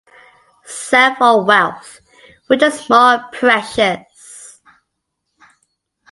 [0.65, 1.99] Self or Wealth:
[2.47, 4.57] Which is more precious?